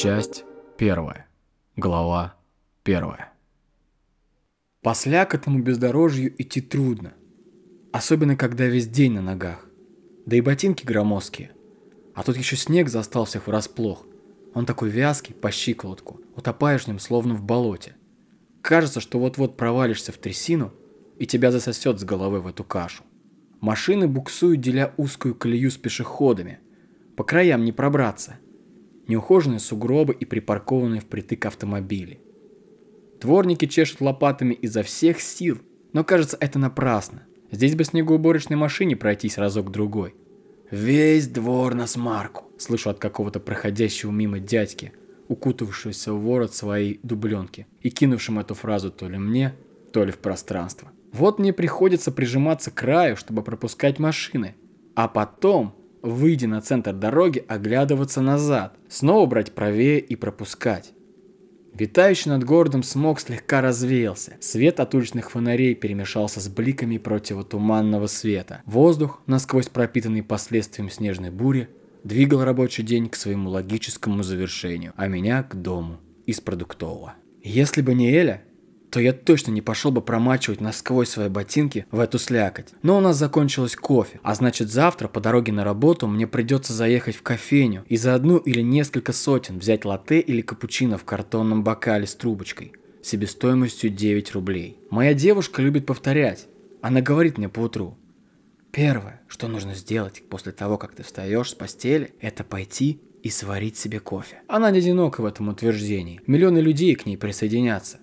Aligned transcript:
Часть 0.00 0.44
первая. 0.76 1.26
Глава 1.74 2.36
первая. 2.84 3.32
По 4.80 4.94
слякотному 4.94 5.60
бездорожью 5.60 6.40
идти 6.40 6.60
трудно. 6.60 7.14
Особенно, 7.90 8.36
когда 8.36 8.66
весь 8.66 8.86
день 8.86 9.14
на 9.14 9.22
ногах. 9.22 9.66
Да 10.24 10.36
и 10.36 10.40
ботинки 10.40 10.86
громоздкие. 10.86 11.50
А 12.14 12.22
тут 12.22 12.36
еще 12.36 12.54
снег 12.54 12.88
застал 12.88 13.24
всех 13.24 13.48
врасплох. 13.48 14.06
Он 14.54 14.66
такой 14.66 14.88
вязкий, 14.88 15.34
по 15.34 15.50
щиколотку. 15.50 16.20
Утопаешь 16.36 16.84
в 16.84 16.86
нем, 16.86 17.00
словно 17.00 17.34
в 17.34 17.42
болоте. 17.42 17.96
Кажется, 18.62 19.00
что 19.00 19.18
вот-вот 19.18 19.56
провалишься 19.56 20.12
в 20.12 20.18
трясину, 20.18 20.72
и 21.18 21.26
тебя 21.26 21.50
засосет 21.50 21.98
с 21.98 22.04
головы 22.04 22.40
в 22.40 22.46
эту 22.46 22.62
кашу. 22.62 23.02
Машины 23.60 24.06
буксуют, 24.06 24.60
деля 24.60 24.94
узкую 24.96 25.34
колею 25.34 25.72
с 25.72 25.76
пешеходами. 25.76 26.60
По 27.16 27.24
краям 27.24 27.64
не 27.64 27.72
пробраться. 27.72 28.36
Неухоженные 29.08 29.58
сугробы 29.58 30.14
и 30.14 30.24
припаркованные 30.24 31.00
впритык 31.00 31.46
автомобили. 31.46 32.20
Дворники 33.20 33.66
чешут 33.66 34.00
лопатами 34.00 34.54
изо 34.54 34.82
всех 34.82 35.20
сил, 35.20 35.58
но 35.92 36.04
кажется 36.04 36.36
это 36.38 36.58
напрасно. 36.58 37.26
Здесь 37.50 37.74
бы 37.74 37.84
снегоуборочной 37.84 38.56
машине 38.56 38.96
пройтись 38.96 39.38
разок-другой. 39.38 40.14
«Весь 40.70 41.26
двор 41.26 41.74
на 41.74 41.86
смарку»,— 41.86 42.44
слышу 42.58 42.90
от 42.90 42.98
какого-то 42.98 43.40
проходящего 43.40 44.10
мимо 44.10 44.38
дядьки, 44.38 44.92
укутавшегося 45.28 46.12
в 46.12 46.22
ворот 46.22 46.54
своей 46.54 47.00
дубленки 47.02 47.66
и 47.80 47.88
кинувшим 47.88 48.38
эту 48.38 48.54
фразу 48.54 48.90
то 48.90 49.08
ли 49.08 49.16
мне, 49.16 49.54
то 49.92 50.04
ли 50.04 50.12
в 50.12 50.18
пространство. 50.18 50.92
Вот 51.12 51.38
мне 51.38 51.54
приходится 51.54 52.12
прижиматься 52.12 52.70
к 52.70 52.74
краю, 52.74 53.16
чтобы 53.16 53.42
пропускать 53.42 53.98
машины. 53.98 54.54
А 54.94 55.08
потом, 55.08 55.74
выйдя 56.02 56.48
на 56.48 56.60
центр 56.60 56.92
дороги, 56.92 57.44
оглядываться 57.46 58.20
назад, 58.20 58.76
снова 58.88 59.26
брать 59.26 59.52
правее 59.52 60.00
и 60.00 60.16
пропускать. 60.16 60.92
Витающий 61.74 62.30
над 62.30 62.42
городом 62.42 62.82
смог 62.82 63.20
слегка 63.20 63.60
развеялся. 63.60 64.36
Свет 64.40 64.80
от 64.80 64.94
уличных 64.94 65.30
фонарей 65.30 65.74
перемешался 65.76 66.40
с 66.40 66.48
бликами 66.48 66.98
противотуманного 66.98 68.08
света. 68.08 68.62
Воздух, 68.66 69.20
насквозь 69.26 69.68
пропитанный 69.68 70.24
последствием 70.24 70.90
снежной 70.90 71.30
бури, 71.30 71.68
двигал 72.02 72.42
рабочий 72.42 72.82
день 72.82 73.08
к 73.08 73.14
своему 73.14 73.50
логическому 73.50 74.24
завершению, 74.24 74.92
а 74.96 75.06
меня 75.06 75.44
к 75.44 75.54
дому 75.54 76.00
из 76.26 76.40
продуктового. 76.40 77.14
Если 77.44 77.80
бы 77.80 77.94
не 77.94 78.10
Эля, 78.10 78.42
то 78.90 79.00
я 79.00 79.12
точно 79.12 79.50
не 79.50 79.60
пошел 79.60 79.90
бы 79.90 80.00
промачивать 80.00 80.60
насквозь 80.60 81.10
свои 81.10 81.28
ботинки 81.28 81.86
в 81.90 82.00
эту 82.00 82.18
слякоть. 82.18 82.68
Но 82.82 82.98
у 82.98 83.00
нас 83.00 83.16
закончилось 83.16 83.76
кофе, 83.76 84.20
а 84.22 84.34
значит 84.34 84.70
завтра 84.70 85.08
по 85.08 85.20
дороге 85.20 85.52
на 85.52 85.64
работу 85.64 86.06
мне 86.06 86.26
придется 86.26 86.72
заехать 86.72 87.16
в 87.16 87.22
кофейню 87.22 87.84
и 87.88 87.96
за 87.96 88.14
одну 88.14 88.38
или 88.38 88.60
несколько 88.60 89.12
сотен 89.12 89.58
взять 89.58 89.84
латте 89.84 90.20
или 90.20 90.40
капучино 90.40 90.98
в 90.98 91.04
картонном 91.04 91.64
бокале 91.64 92.06
с 92.06 92.14
трубочкой 92.14 92.72
себестоимостью 93.02 93.90
9 93.90 94.32
рублей. 94.32 94.78
Моя 94.90 95.14
девушка 95.14 95.62
любит 95.62 95.86
повторять. 95.86 96.46
Она 96.82 97.00
говорит 97.00 97.38
мне 97.38 97.48
по 97.48 97.60
утру. 97.60 97.96
Первое, 98.70 99.22
что 99.28 99.48
нужно 99.48 99.74
сделать 99.74 100.22
после 100.28 100.52
того, 100.52 100.76
как 100.78 100.94
ты 100.94 101.02
встаешь 101.02 101.50
с 101.50 101.54
постели, 101.54 102.12
это 102.20 102.44
пойти 102.44 103.00
и 103.22 103.30
сварить 103.30 103.76
себе 103.76 103.98
кофе. 103.98 104.42
Она 104.46 104.70
не 104.70 104.78
одинока 104.78 105.22
в 105.22 105.24
этом 105.24 105.48
утверждении. 105.48 106.20
Миллионы 106.26 106.58
людей 106.58 106.94
к 106.94 107.06
ней 107.06 107.16
присоединятся. 107.16 107.98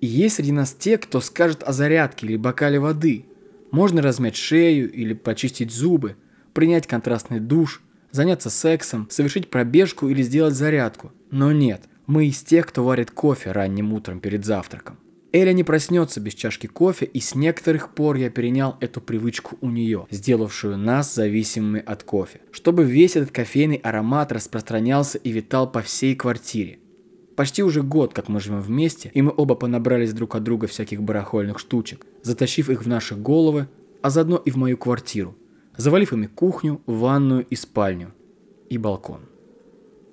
И 0.00 0.06
есть 0.06 0.36
среди 0.36 0.52
нас 0.52 0.72
те, 0.72 0.98
кто 0.98 1.20
скажет 1.20 1.62
о 1.62 1.72
зарядке 1.72 2.26
или 2.26 2.36
бокале 2.36 2.80
воды. 2.80 3.26
Можно 3.70 4.02
размять 4.02 4.36
шею 4.36 4.90
или 4.90 5.12
почистить 5.12 5.70
зубы, 5.70 6.16
принять 6.54 6.86
контрастный 6.86 7.40
душ, 7.40 7.82
заняться 8.10 8.50
сексом, 8.50 9.08
совершить 9.10 9.50
пробежку 9.50 10.08
или 10.08 10.22
сделать 10.22 10.54
зарядку. 10.54 11.12
Но 11.30 11.52
нет, 11.52 11.82
мы 12.06 12.26
из 12.26 12.42
тех, 12.42 12.66
кто 12.66 12.84
варит 12.84 13.10
кофе 13.10 13.52
ранним 13.52 13.92
утром 13.92 14.20
перед 14.20 14.44
завтраком. 14.44 14.98
Эля 15.32 15.52
не 15.52 15.62
проснется 15.62 16.20
без 16.20 16.34
чашки 16.34 16.66
кофе, 16.66 17.06
и 17.06 17.20
с 17.20 17.36
некоторых 17.36 17.94
пор 17.94 18.16
я 18.16 18.30
перенял 18.30 18.76
эту 18.80 19.00
привычку 19.00 19.56
у 19.60 19.70
нее, 19.70 20.08
сделавшую 20.10 20.76
нас 20.76 21.14
зависимыми 21.14 21.80
от 21.80 22.02
кофе, 22.02 22.40
чтобы 22.50 22.82
весь 22.82 23.14
этот 23.14 23.30
кофейный 23.30 23.76
аромат 23.76 24.32
распространялся 24.32 25.18
и 25.18 25.30
витал 25.30 25.70
по 25.70 25.82
всей 25.82 26.16
квартире. 26.16 26.80
Почти 27.36 27.62
уже 27.62 27.82
год, 27.82 28.12
как 28.12 28.28
мы 28.28 28.40
живем 28.40 28.60
вместе, 28.60 29.10
и 29.14 29.22
мы 29.22 29.32
оба 29.36 29.54
понабрались 29.54 30.12
друг 30.12 30.34
от 30.34 30.42
друга 30.42 30.66
всяких 30.66 31.02
барахольных 31.02 31.58
штучек, 31.58 32.06
затащив 32.22 32.68
их 32.68 32.82
в 32.84 32.88
наши 32.88 33.14
головы, 33.14 33.68
а 34.02 34.10
заодно 34.10 34.36
и 34.36 34.50
в 34.50 34.56
мою 34.56 34.76
квартиру, 34.76 35.34
завалив 35.76 36.12
ими 36.12 36.26
кухню, 36.26 36.80
ванную 36.86 37.46
и 37.46 37.54
спальню, 37.54 38.12
и 38.68 38.78
балкон. 38.78 39.20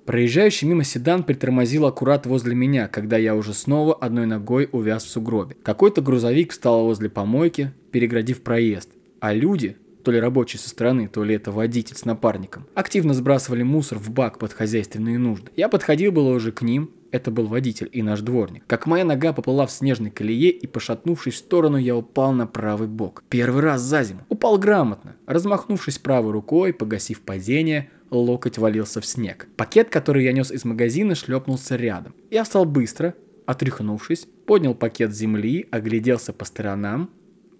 Проезжающий 0.08 0.66
мимо 0.66 0.84
седан 0.84 1.22
притормозил 1.22 1.84
аккурат 1.84 2.24
возле 2.24 2.54
меня, 2.54 2.88
когда 2.88 3.18
я 3.18 3.34
уже 3.34 3.52
снова 3.52 3.94
одной 3.94 4.24
ногой 4.24 4.66
увяз 4.72 5.04
в 5.04 5.10
сугробе. 5.10 5.54
Какой-то 5.62 6.00
грузовик 6.00 6.52
встал 6.52 6.84
возле 6.84 7.10
помойки, 7.10 7.72
переградив 7.92 8.40
проезд, 8.40 8.88
а 9.20 9.34
люди, 9.34 9.76
то 10.04 10.10
ли 10.10 10.18
рабочие 10.18 10.60
со 10.60 10.70
стороны, 10.70 11.08
то 11.08 11.24
ли 11.24 11.34
это 11.34 11.52
водитель 11.52 11.96
с 11.96 12.06
напарником, 12.06 12.66
активно 12.74 13.12
сбрасывали 13.12 13.62
мусор 13.62 13.98
в 13.98 14.10
бак 14.10 14.38
под 14.38 14.54
хозяйственные 14.54 15.18
нужды. 15.18 15.50
Я 15.56 15.68
подходил 15.68 16.10
было 16.10 16.34
уже 16.34 16.52
к 16.52 16.62
ним, 16.62 16.90
это 17.10 17.30
был 17.30 17.46
водитель 17.46 17.88
и 17.92 18.02
наш 18.02 18.20
дворник. 18.20 18.64
Как 18.66 18.86
моя 18.86 19.04
нога 19.04 19.32
поплыла 19.32 19.66
в 19.66 19.70
снежной 19.70 20.10
колее 20.10 20.50
и, 20.50 20.66
пошатнувшись 20.66 21.34
в 21.34 21.38
сторону, 21.38 21.76
я 21.76 21.96
упал 21.96 22.32
на 22.32 22.46
правый 22.46 22.88
бок. 22.88 23.24
Первый 23.28 23.62
раз 23.62 23.82
за 23.82 24.02
зиму. 24.02 24.20
Упал 24.28 24.58
грамотно. 24.58 25.16
Размахнувшись 25.26 25.98
правой 25.98 26.32
рукой, 26.32 26.72
погасив 26.72 27.20
падение, 27.20 27.90
локоть 28.10 28.58
валился 28.58 29.00
в 29.00 29.06
снег. 29.06 29.48
Пакет, 29.56 29.90
который 29.90 30.24
я 30.24 30.32
нес 30.32 30.50
из 30.50 30.64
магазина, 30.64 31.14
шлепнулся 31.14 31.76
рядом. 31.76 32.14
Я 32.30 32.44
встал 32.44 32.64
быстро, 32.64 33.14
отряхнувшись, 33.46 34.26
поднял 34.46 34.74
пакет 34.74 35.14
с 35.14 35.18
земли, 35.18 35.66
огляделся 35.70 36.32
по 36.32 36.44
сторонам. 36.44 37.10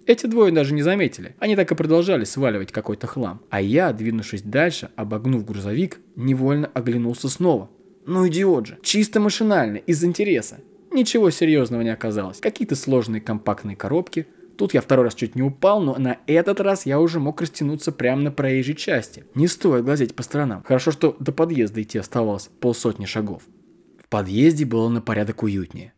Эти 0.06 0.24
двое 0.24 0.52
даже 0.52 0.72
не 0.72 0.80
заметили. 0.80 1.36
Они 1.38 1.54
так 1.54 1.70
и 1.70 1.74
продолжали 1.74 2.24
сваливать 2.24 2.72
какой-то 2.72 3.06
хлам. 3.06 3.42
А 3.50 3.60
я, 3.60 3.92
двинувшись 3.92 4.40
дальше, 4.40 4.88
обогнув 4.96 5.44
грузовик, 5.44 6.00
невольно 6.16 6.70
оглянулся 6.72 7.28
снова. 7.28 7.68
Ну 8.08 8.26
идиот 8.26 8.66
же. 8.66 8.78
Чисто 8.82 9.20
машинально, 9.20 9.76
из 9.76 10.02
интереса. 10.02 10.60
Ничего 10.90 11.28
серьезного 11.28 11.82
не 11.82 11.90
оказалось. 11.90 12.40
Какие-то 12.40 12.74
сложные 12.74 13.20
компактные 13.20 13.76
коробки. 13.76 14.26
Тут 14.56 14.72
я 14.72 14.80
второй 14.80 15.04
раз 15.04 15.14
чуть 15.14 15.36
не 15.36 15.42
упал, 15.42 15.82
но 15.82 15.94
на 15.98 16.16
этот 16.26 16.58
раз 16.60 16.86
я 16.86 17.00
уже 17.00 17.20
мог 17.20 17.38
растянуться 17.42 17.92
прямо 17.92 18.22
на 18.22 18.30
проезжей 18.30 18.76
части. 18.76 19.26
Не 19.34 19.46
стоит 19.46 19.84
глазеть 19.84 20.16
по 20.16 20.22
сторонам. 20.22 20.62
Хорошо, 20.62 20.90
что 20.90 21.16
до 21.20 21.32
подъезда 21.32 21.82
идти 21.82 21.98
оставалось 21.98 22.48
полсотни 22.60 23.04
шагов. 23.04 23.42
В 24.02 24.08
подъезде 24.08 24.64
было 24.64 24.88
на 24.88 25.02
порядок 25.02 25.42
уютнее. 25.42 25.92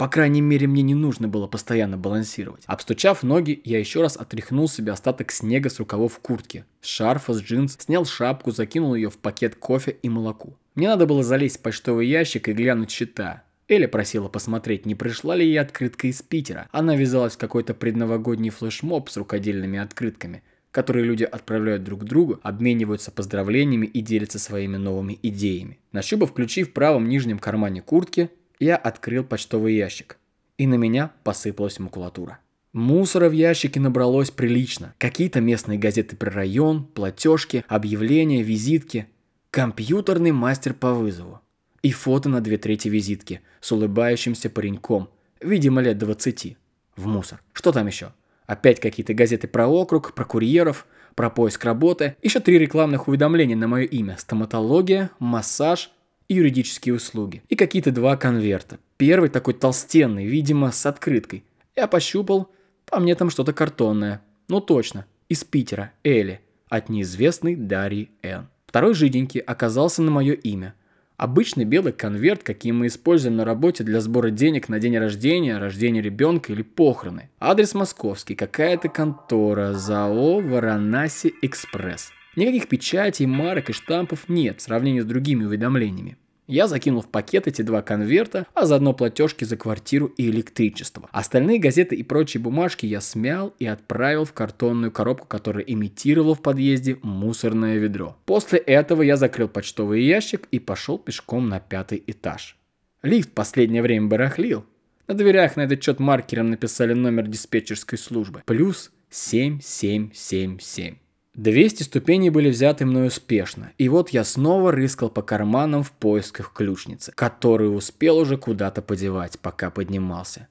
По 0.00 0.08
крайней 0.08 0.40
мере, 0.40 0.66
мне 0.66 0.80
не 0.80 0.94
нужно 0.94 1.28
было 1.28 1.46
постоянно 1.46 1.98
балансировать. 1.98 2.62
Обстучав 2.64 3.22
ноги, 3.22 3.60
я 3.64 3.78
еще 3.78 4.00
раз 4.00 4.16
отряхнул 4.16 4.66
себе 4.66 4.92
остаток 4.92 5.30
снега 5.30 5.68
с 5.68 5.78
рукавов 5.78 6.18
куртки, 6.20 6.64
шарфа, 6.80 7.34
с 7.34 7.42
джинс, 7.42 7.76
снял 7.78 8.06
шапку, 8.06 8.50
закинул 8.50 8.94
ее 8.94 9.10
в 9.10 9.18
пакет 9.18 9.56
кофе 9.56 9.98
и 10.02 10.08
молоку. 10.08 10.56
Мне 10.74 10.88
надо 10.88 11.04
было 11.04 11.22
залезть 11.22 11.58
в 11.58 11.60
почтовый 11.60 12.08
ящик 12.08 12.48
и 12.48 12.54
глянуть 12.54 12.90
счета. 12.90 13.42
Эля 13.68 13.88
просила 13.88 14.30
посмотреть, 14.30 14.86
не 14.86 14.94
пришла 14.94 15.36
ли 15.36 15.44
ей 15.44 15.60
открытка 15.60 16.06
из 16.06 16.22
Питера. 16.22 16.66
Она 16.72 16.96
вязалась 16.96 17.34
в 17.34 17.38
какой-то 17.38 17.74
предновогодний 17.74 18.48
флешмоб 18.48 19.10
с 19.10 19.18
рукодельными 19.18 19.78
открытками, 19.78 20.42
которые 20.70 21.04
люди 21.04 21.24
отправляют 21.24 21.84
друг 21.84 22.04
другу, 22.04 22.40
обмениваются 22.42 23.10
поздравлениями 23.10 23.84
и 23.84 24.00
делятся 24.00 24.38
своими 24.38 24.78
новыми 24.78 25.18
идеями. 25.22 25.78
Нащупав 25.92 26.32
ключи 26.32 26.62
в 26.62 26.72
правом 26.72 27.06
нижнем 27.06 27.38
кармане 27.38 27.82
куртки, 27.82 28.30
я 28.60 28.76
открыл 28.76 29.24
почтовый 29.24 29.74
ящик. 29.74 30.18
И 30.58 30.66
на 30.66 30.74
меня 30.74 31.10
посыпалась 31.24 31.78
макулатура. 31.78 32.38
Мусора 32.72 33.28
в 33.28 33.32
ящике 33.32 33.80
набралось 33.80 34.30
прилично. 34.30 34.94
Какие-то 34.98 35.40
местные 35.40 35.78
газеты 35.78 36.14
про 36.14 36.30
район, 36.30 36.84
платежки, 36.84 37.64
объявления, 37.66 38.42
визитки. 38.42 39.08
Компьютерный 39.50 40.30
мастер 40.30 40.74
по 40.74 40.94
вызову. 40.94 41.40
И 41.82 41.90
фото 41.90 42.28
на 42.28 42.40
две 42.40 42.58
трети 42.58 42.88
визитки 42.88 43.40
с 43.60 43.72
улыбающимся 43.72 44.50
пареньком, 44.50 45.08
видимо 45.40 45.80
лет 45.80 45.98
20. 45.98 46.56
В 46.96 47.06
мусор. 47.06 47.42
Что 47.54 47.72
там 47.72 47.86
еще? 47.86 48.12
Опять 48.46 48.78
какие-то 48.78 49.14
газеты 49.14 49.48
про 49.48 49.66
округ, 49.66 50.12
про 50.12 50.24
курьеров, 50.24 50.86
про 51.14 51.30
поиск 51.30 51.64
работы. 51.64 52.16
Еще 52.22 52.40
три 52.40 52.58
рекламных 52.58 53.08
уведомления 53.08 53.56
на 53.56 53.66
мое 53.66 53.84
имя. 53.84 54.16
Стоматология, 54.18 55.10
массаж 55.18 55.90
и 56.30 56.34
юридические 56.34 56.94
услуги. 56.94 57.42
И 57.48 57.56
какие-то 57.56 57.90
два 57.90 58.16
конверта. 58.16 58.78
Первый 58.96 59.30
такой 59.30 59.52
толстенный, 59.52 60.26
видимо, 60.26 60.70
с 60.70 60.86
открыткой. 60.86 61.42
Я 61.74 61.88
пощупал, 61.88 62.52
по 62.86 63.00
мне 63.00 63.16
там 63.16 63.30
что-то 63.30 63.52
картонное. 63.52 64.22
Ну 64.48 64.60
точно, 64.60 65.06
из 65.28 65.42
Питера, 65.42 65.90
Эли, 66.04 66.40
от 66.68 66.88
неизвестной 66.88 67.56
Дарьи 67.56 68.10
Н. 68.22 68.48
Второй 68.66 68.94
жиденький 68.94 69.40
оказался 69.40 70.02
на 70.02 70.12
мое 70.12 70.34
имя. 70.34 70.74
Обычный 71.16 71.64
белый 71.64 71.92
конверт, 71.92 72.44
какие 72.44 72.70
мы 72.70 72.86
используем 72.86 73.34
на 73.36 73.44
работе 73.44 73.82
для 73.82 74.00
сбора 74.00 74.30
денег 74.30 74.68
на 74.68 74.78
день 74.78 74.96
рождения, 74.98 75.58
рождение 75.58 76.00
ребенка 76.00 76.52
или 76.52 76.62
похороны. 76.62 77.28
Адрес 77.40 77.74
московский, 77.74 78.36
какая-то 78.36 78.88
контора, 78.88 79.72
ЗАО 79.72 80.40
Варанаси 80.40 81.34
Экспресс. 81.42 82.12
Никаких 82.36 82.68
печатей, 82.68 83.26
марок 83.26 83.70
и 83.70 83.72
штампов 83.72 84.28
нет 84.28 84.60
в 84.60 84.62
сравнении 84.62 85.00
с 85.00 85.04
другими 85.04 85.44
уведомлениями. 85.44 86.16
Я 86.50 86.66
закинул 86.66 87.00
в 87.00 87.06
пакет 87.08 87.46
эти 87.46 87.62
два 87.62 87.80
конверта, 87.80 88.44
а 88.54 88.66
заодно 88.66 88.92
платежки 88.92 89.44
за 89.44 89.56
квартиру 89.56 90.06
и 90.06 90.28
электричество. 90.28 91.08
Остальные 91.12 91.60
газеты 91.60 91.94
и 91.94 92.02
прочие 92.02 92.42
бумажки 92.42 92.86
я 92.86 93.00
смял 93.00 93.54
и 93.60 93.66
отправил 93.66 94.24
в 94.24 94.32
картонную 94.32 94.90
коробку, 94.90 95.28
которая 95.28 95.62
имитировала 95.62 96.34
в 96.34 96.42
подъезде 96.42 96.98
мусорное 97.02 97.76
ведро. 97.76 98.16
После 98.24 98.58
этого 98.58 99.02
я 99.02 99.16
закрыл 99.16 99.46
почтовый 99.46 100.02
ящик 100.02 100.48
и 100.50 100.58
пошел 100.58 100.98
пешком 100.98 101.48
на 101.48 101.60
пятый 101.60 102.02
этаж. 102.04 102.58
Лифт 103.02 103.30
последнее 103.30 103.82
время 103.82 104.08
барахлил. 104.08 104.66
На 105.06 105.14
дверях 105.14 105.54
на 105.54 105.60
этот 105.60 105.80
счет 105.84 106.00
маркером 106.00 106.50
написали 106.50 106.94
номер 106.94 107.28
диспетчерской 107.28 107.96
службы. 107.96 108.42
Плюс 108.44 108.90
7777. 109.10 110.96
200 111.34 111.84
ступеней 111.84 112.30
были 112.30 112.50
взяты 112.50 112.84
мною 112.84 113.06
успешно, 113.06 113.72
и 113.78 113.88
вот 113.88 114.10
я 114.10 114.24
снова 114.24 114.72
рыскал 114.72 115.10
по 115.10 115.22
карманам 115.22 115.82
в 115.82 115.92
поисках 115.92 116.52
ключницы, 116.52 117.12
которую 117.14 117.74
успел 117.74 118.18
уже 118.18 118.36
куда-то 118.36 118.82
подевать, 118.82 119.38
пока 119.38 119.70
поднимался. 119.70 120.48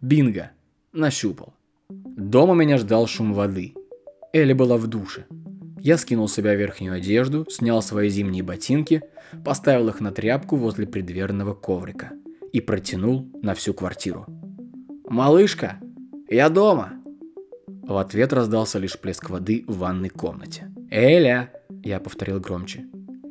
Бинго! 0.00 0.52
Нащупал. 0.92 1.54
Дома 1.88 2.54
меня 2.54 2.78
ждал 2.78 3.06
шум 3.06 3.34
воды. 3.34 3.74
Элли 4.32 4.52
была 4.52 4.76
в 4.76 4.86
душе. 4.86 5.26
Я 5.80 5.98
скинул 5.98 6.28
с 6.28 6.34
себя 6.34 6.54
верхнюю 6.54 6.94
одежду, 6.94 7.46
снял 7.50 7.82
свои 7.82 8.08
зимние 8.08 8.42
ботинки, 8.42 9.02
поставил 9.44 9.88
их 9.88 10.00
на 10.00 10.12
тряпку 10.12 10.56
возле 10.56 10.86
предверного 10.86 11.54
коврика 11.54 12.12
и 12.52 12.60
протянул 12.60 13.28
на 13.42 13.54
всю 13.54 13.74
квартиру. 13.74 14.26
«Малышка, 15.08 15.80
я 16.28 16.48
дома!» 16.48 16.99
В 17.90 17.96
ответ 17.96 18.32
раздался 18.32 18.78
лишь 18.78 18.96
плеск 18.96 19.30
воды 19.30 19.64
в 19.66 19.78
ванной 19.78 20.10
комнате. 20.10 20.70
«Эля!»– 20.92 21.50
я 21.82 21.98
повторил 21.98 22.38
громче. 22.38 22.84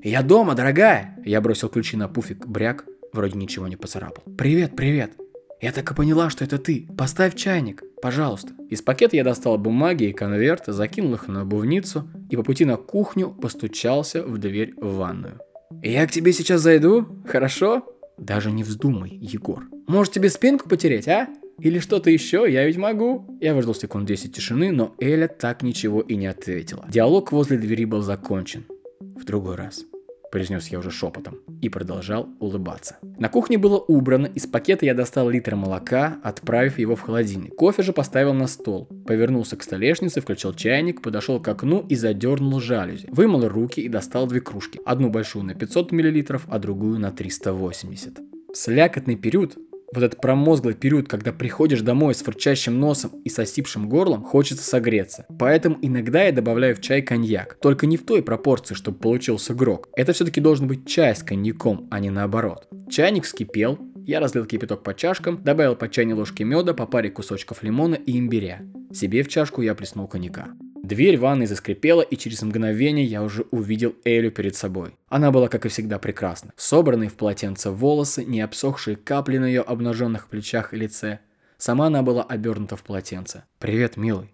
«Я 0.03 0.21
дома, 0.21 0.53
дорогая!» 0.53 1.17
Я 1.23 1.39
бросил 1.39 1.69
ключи 1.69 1.95
на 1.95 2.09
пуфик, 2.09 2.45
бряк, 2.45 2.83
вроде 3.13 3.37
ничего 3.37 3.69
не 3.69 3.77
поцарапал. 3.77 4.21
«Привет, 4.37 4.75
привет!» 4.75 5.13
«Я 5.61 5.71
так 5.71 5.89
и 5.89 5.95
поняла, 5.95 6.29
что 6.29 6.43
это 6.43 6.57
ты. 6.57 6.89
Поставь 6.97 7.35
чайник, 7.35 7.83
пожалуйста». 8.01 8.49
Из 8.69 8.81
пакета 8.81 9.15
я 9.15 9.23
достал 9.23 9.57
бумаги 9.57 10.09
и 10.09 10.13
конверт, 10.13 10.65
закинул 10.67 11.13
их 11.13 11.29
на 11.29 11.43
обувницу 11.43 12.09
и 12.29 12.35
по 12.35 12.43
пути 12.43 12.65
на 12.65 12.75
кухню 12.75 13.29
постучался 13.29 14.23
в 14.23 14.39
дверь 14.39 14.73
в 14.75 14.97
ванную. 14.97 15.39
«Я 15.81 16.05
к 16.05 16.11
тебе 16.11 16.33
сейчас 16.33 16.59
зайду, 16.59 17.07
хорошо?» 17.25 17.85
«Даже 18.17 18.51
не 18.51 18.65
вздумай, 18.65 19.11
Егор. 19.11 19.63
Может 19.87 20.11
тебе 20.11 20.29
спинку 20.29 20.67
потереть, 20.67 21.07
а?» 21.07 21.29
Или 21.61 21.79
что-то 21.79 22.09
еще, 22.09 22.45
я 22.47 22.65
ведь 22.65 22.77
могу. 22.77 23.37
Я 23.41 23.53
выждал 23.53 23.75
секунд 23.75 24.05
10 24.05 24.33
тишины, 24.33 24.71
но 24.71 24.95
Эля 24.99 25.27
так 25.27 25.61
ничего 25.61 26.01
и 26.01 26.15
не 26.15 26.27
ответила. 26.27 26.85
Диалог 26.89 27.31
возле 27.31 27.57
двери 27.57 27.85
был 27.85 28.01
закончен. 28.01 28.65
В 28.99 29.25
другой 29.25 29.55
раз 29.55 29.85
произнес 30.29 30.67
я 30.67 30.79
уже 30.79 30.91
шепотом, 30.91 31.39
и 31.61 31.69
продолжал 31.69 32.29
улыбаться. 32.39 32.97
На 33.17 33.29
кухне 33.29 33.57
было 33.57 33.77
убрано, 33.77 34.27
из 34.27 34.47
пакета 34.47 34.85
я 34.85 34.93
достал 34.93 35.29
литр 35.29 35.55
молока, 35.55 36.19
отправив 36.23 36.79
его 36.79 36.95
в 36.95 37.01
холодильник. 37.01 37.55
Кофе 37.55 37.83
же 37.83 37.93
поставил 37.93 38.33
на 38.33 38.47
стол. 38.47 38.87
Повернулся 39.05 39.57
к 39.57 39.63
столешнице, 39.63 40.21
включил 40.21 40.53
чайник, 40.53 41.01
подошел 41.01 41.39
к 41.39 41.47
окну 41.47 41.85
и 41.87 41.95
задернул 41.95 42.59
жалюзи. 42.59 43.07
Вымыл 43.09 43.47
руки 43.47 43.81
и 43.81 43.89
достал 43.89 44.27
две 44.27 44.41
кружки. 44.41 44.79
Одну 44.85 45.09
большую 45.09 45.45
на 45.45 45.55
500 45.55 45.91
мл, 45.91 46.39
а 46.47 46.59
другую 46.59 46.99
на 46.99 47.11
380. 47.11 48.19
Слякотный 48.53 49.15
период 49.15 49.57
вот 49.93 50.03
этот 50.03 50.21
промозглый 50.21 50.73
период, 50.73 51.07
когда 51.07 51.31
приходишь 51.31 51.81
домой 51.81 52.13
с 52.13 52.21
фырчащим 52.21 52.79
носом 52.79 53.11
и 53.23 53.29
сосипшим 53.29 53.89
горлом, 53.89 54.23
хочется 54.23 54.63
согреться. 54.63 55.25
Поэтому 55.37 55.77
иногда 55.81 56.23
я 56.23 56.31
добавляю 56.31 56.75
в 56.75 56.81
чай 56.81 57.01
коньяк. 57.01 57.57
Только 57.61 57.85
не 57.85 57.97
в 57.97 58.05
той 58.05 58.21
пропорции, 58.21 58.75
чтобы 58.75 58.99
получился 58.99 59.53
грок. 59.53 59.89
Это 59.95 60.13
все-таки 60.13 60.41
должен 60.41 60.67
быть 60.67 60.87
чай 60.87 61.15
с 61.15 61.23
коньяком, 61.23 61.87
а 61.91 61.99
не 61.99 62.09
наоборот. 62.09 62.67
Чайник 62.89 63.25
вскипел, 63.25 63.79
я 64.05 64.19
разлил 64.19 64.45
кипяток 64.45 64.83
по 64.83 64.93
чашкам, 64.93 65.43
добавил 65.43 65.75
по 65.75 65.87
чайной 65.89 66.13
ложке 66.13 66.43
меда, 66.43 66.73
по 66.73 66.85
паре 66.85 67.09
кусочков 67.09 67.63
лимона 67.63 67.95
и 67.95 68.17
имбиря. 68.17 68.61
Себе 68.91 69.23
в 69.23 69.27
чашку 69.27 69.61
я 69.61 69.75
плеснул 69.75 70.07
коньяка. 70.07 70.49
Дверь 70.89 71.19
ванной 71.19 71.45
заскрипела, 71.45 72.01
и 72.01 72.17
через 72.17 72.41
мгновение 72.41 73.05
я 73.05 73.21
уже 73.21 73.43
увидел 73.51 73.93
Элю 74.05 74.31
перед 74.31 74.55
собой. 74.55 74.95
Она 75.07 75.29
была, 75.29 75.47
как 75.47 75.67
и 75.67 75.69
всегда, 75.69 75.99
прекрасна. 75.99 76.51
Собранные 76.57 77.11
в 77.11 77.13
полотенце 77.13 77.69
волосы, 77.69 78.25
не 78.25 78.41
обсохшие 78.41 78.95
капли 78.95 79.37
на 79.37 79.45
ее 79.45 79.61
обнаженных 79.61 80.27
плечах 80.29 80.73
и 80.73 80.77
лице. 80.77 81.19
Сама 81.59 81.85
она 81.85 82.01
была 82.01 82.23
обернута 82.23 82.75
в 82.75 82.81
полотенце. 82.81 83.43
«Привет, 83.59 83.97
милый. 83.97 84.33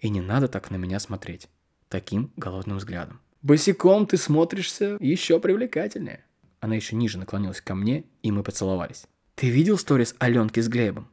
И 0.00 0.08
не 0.08 0.20
надо 0.20 0.48
так 0.48 0.72
на 0.72 0.76
меня 0.76 0.98
смотреть. 0.98 1.48
Таким 1.88 2.32
голодным 2.36 2.78
взглядом. 2.78 3.20
Босиком 3.40 4.06
ты 4.06 4.16
смотришься 4.16 4.96
еще 4.98 5.38
привлекательнее». 5.38 6.24
Она 6.58 6.74
еще 6.74 6.96
ниже 6.96 7.16
наклонилась 7.16 7.60
ко 7.60 7.76
мне, 7.76 8.06
и 8.24 8.32
мы 8.32 8.42
поцеловались. 8.42 9.04
«Ты 9.36 9.50
видел 9.50 9.78
сторис 9.78 10.16
Аленки 10.18 10.58
с 10.58 10.66
Глебом?» 10.66 11.06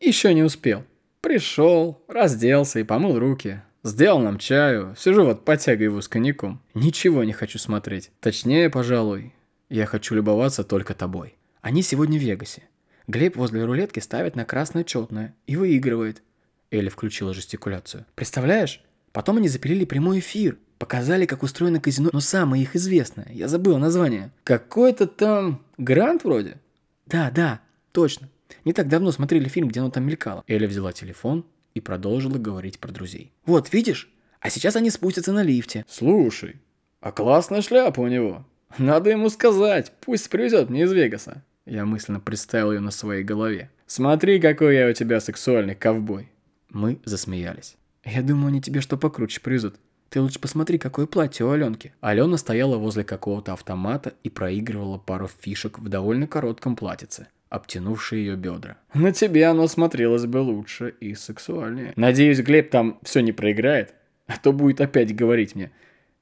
«Еще 0.00 0.32
не 0.32 0.42
успел. 0.42 0.84
Пришел, 1.20 2.02
разделся 2.08 2.80
и 2.80 2.84
помыл 2.84 3.18
руки. 3.18 3.60
Сделал 3.82 4.20
нам 4.20 4.38
чаю, 4.38 4.94
сижу 4.98 5.24
вот 5.24 5.44
подтягиваю 5.44 6.02
с 6.02 6.08
коньяком. 6.08 6.60
Ничего 6.74 7.24
не 7.24 7.32
хочу 7.32 7.58
смотреть. 7.58 8.10
Точнее, 8.20 8.68
пожалуй, 8.68 9.34
я 9.70 9.86
хочу 9.86 10.14
любоваться 10.14 10.64
только 10.64 10.94
тобой. 10.94 11.36
Они 11.62 11.82
сегодня 11.82 12.18
в 12.18 12.22
Вегасе. 12.22 12.62
Глеб 13.06 13.36
возле 13.36 13.64
рулетки 13.64 13.98
ставит 14.00 14.36
на 14.36 14.44
красное 14.44 14.84
четное 14.84 15.34
и 15.46 15.56
выигрывает. 15.56 16.22
Элли 16.70 16.90
включила 16.90 17.32
жестикуляцию. 17.32 18.04
Представляешь? 18.14 18.82
Потом 19.12 19.38
они 19.38 19.48
запилили 19.48 19.86
прямой 19.86 20.18
эфир. 20.18 20.58
Показали, 20.78 21.26
как 21.26 21.42
устроено 21.42 21.80
казино, 21.80 22.10
но 22.12 22.20
самое 22.20 22.62
их 22.62 22.76
известное. 22.76 23.28
Я 23.32 23.48
забыл 23.48 23.78
название. 23.78 24.30
Какой-то 24.44 25.06
там 25.06 25.64
грант 25.78 26.24
вроде? 26.24 26.58
Да, 27.06 27.30
да, 27.30 27.60
точно. 27.92 28.28
Не 28.64 28.72
так 28.72 28.88
давно 28.88 29.10
смотрели 29.10 29.48
фильм, 29.48 29.68
где 29.68 29.80
оно 29.80 29.90
там 29.90 30.04
мелькало. 30.04 30.44
Эля 30.46 30.68
взяла 30.68 30.92
телефон, 30.92 31.44
и 31.80 31.82
продолжила 31.82 32.38
говорить 32.38 32.78
про 32.78 32.92
друзей. 32.92 33.32
«Вот, 33.44 33.72
видишь? 33.72 34.12
А 34.40 34.50
сейчас 34.50 34.76
они 34.76 34.90
спустятся 34.90 35.32
на 35.32 35.42
лифте». 35.42 35.84
«Слушай, 35.88 36.56
а 37.00 37.10
классная 37.10 37.62
шляпа 37.62 38.00
у 38.00 38.06
него. 38.06 38.46
Надо 38.78 39.10
ему 39.10 39.30
сказать, 39.30 39.92
пусть 40.00 40.30
привезет 40.30 40.70
мне 40.70 40.82
из 40.82 40.92
Вегаса». 40.92 41.42
Я 41.66 41.84
мысленно 41.84 42.20
представил 42.20 42.72
ее 42.72 42.80
на 42.80 42.90
своей 42.90 43.24
голове. 43.24 43.70
«Смотри, 43.86 44.40
какой 44.40 44.76
я 44.76 44.88
у 44.88 44.92
тебя 44.92 45.20
сексуальный 45.20 45.74
ковбой». 45.74 46.30
Мы 46.68 47.00
засмеялись. 47.04 47.76
«Я 48.04 48.22
думаю, 48.22 48.48
они 48.48 48.60
тебе 48.60 48.80
что 48.80 48.96
покруче 48.96 49.40
привезут. 49.40 49.76
Ты 50.10 50.20
лучше 50.20 50.38
посмотри, 50.38 50.78
какое 50.78 51.06
платье 51.06 51.46
у 51.46 51.50
Аленки». 51.50 51.94
Алена 52.00 52.36
стояла 52.36 52.76
возле 52.76 53.04
какого-то 53.04 53.54
автомата 53.54 54.14
и 54.22 54.28
проигрывала 54.30 54.98
пару 54.98 55.28
фишек 55.28 55.78
в 55.78 55.88
довольно 55.88 56.26
коротком 56.26 56.76
платьице 56.76 57.28
обтянувшие 57.50 58.24
ее 58.24 58.36
бедра. 58.36 58.78
На 58.94 59.12
тебе 59.12 59.44
оно 59.46 59.66
смотрелось 59.66 60.24
бы 60.24 60.38
лучше 60.38 60.94
и 61.00 61.14
сексуальнее. 61.14 61.92
Надеюсь, 61.96 62.40
Глеб 62.40 62.70
там 62.70 62.98
все 63.02 63.20
не 63.20 63.32
проиграет, 63.32 63.92
а 64.26 64.38
то 64.38 64.52
будет 64.52 64.80
опять 64.80 65.14
говорить 65.14 65.54
мне. 65.54 65.72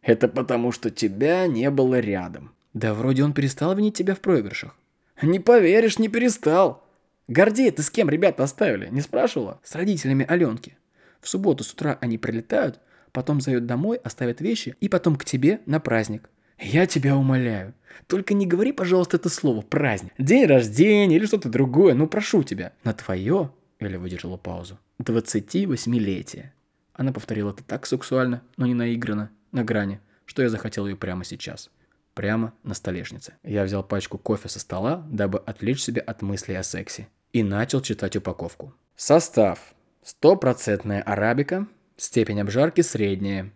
Это 0.03 0.27
потому, 0.27 0.73
что 0.73 0.91
тебя 0.91 1.47
не 1.47 1.71
было 1.71 2.01
рядом. 2.01 2.53
Да 2.73 2.95
вроде 2.95 3.23
он 3.23 3.35
перестал 3.35 3.77
винить 3.77 3.97
тебя 3.97 4.15
в 4.15 4.21
проигрышах. 4.21 4.75
Не 5.21 5.39
поверишь, 5.39 5.99
не 5.99 6.09
перестал. 6.09 6.85
Гордей, 7.29 7.71
ты 7.71 7.83
с 7.83 7.91
кем 7.91 8.09
ребята 8.09 8.45
оставили? 8.45 8.89
Не 8.89 9.03
спрашивала? 9.03 9.61
С 9.63 9.75
родителями 9.75 10.25
Аленки. 10.27 10.79
В 11.21 11.29
субботу 11.29 11.63
с 11.63 11.73
утра 11.73 11.99
они 12.01 12.17
прилетают, 12.17 12.81
потом 13.13 13.41
зайдут 13.41 13.67
домой, 13.67 13.99
оставят 13.99 14.41
вещи 14.41 14.77
и 14.81 14.89
потом 14.89 15.17
к 15.17 15.25
тебе 15.25 15.61
на 15.67 15.81
праздник. 15.81 16.31
Я 16.59 16.87
тебя 16.87 17.17
умоляю. 17.17 17.75
Только 18.07 18.35
не 18.35 18.47
говори, 18.47 18.73
пожалуйста, 18.73 19.17
это 19.17 19.29
слово 19.29 19.61
«праздник». 19.61 20.13
День 20.19 20.47
рождения 20.47 21.17
или 21.17 21.27
что-то 21.27 21.49
другое, 21.49 21.95
ну 21.95 22.07
прошу 22.07 22.43
тебя. 22.43 22.73
На 22.85 22.93
твое, 22.93 23.51
Эля 23.81 23.99
выдержала 23.99 24.37
паузу, 24.37 24.79
28-летие. 25.03 26.51
Она 26.95 27.13
повторила 27.13 27.51
это 27.51 27.63
так 27.63 27.87
сексуально, 27.87 28.43
но 28.57 28.67
не 28.67 28.75
наигранно, 28.75 29.31
на 29.53 29.63
грани, 29.63 30.01
что 30.25 30.43
я 30.43 30.49
захотел 30.49 30.87
ее 30.87 30.97
прямо 30.97 31.25
сейчас. 31.25 31.71
Прямо 32.15 32.53
на 32.65 32.75
столешнице. 32.75 33.35
Я 33.45 33.63
взял 33.63 33.85
пачку 33.85 34.19
кофе 34.19 34.49
со 34.49 34.59
стола, 34.59 35.07
дабы 35.09 35.39
отвлечь 35.39 35.83
себя 35.83 36.03
от 36.03 36.23
мыслей 36.23 36.57
о 36.57 36.65
сексе. 36.65 37.07
И 37.33 37.45
начал 37.45 37.81
читать 37.81 38.17
упаковку. 38.17 38.75
Состав. 38.97 39.75
Стопроцентная 40.03 41.03
арабика. 41.03 41.69
Степень 41.97 42.41
обжарки 42.41 42.81
средняя. 42.81 43.53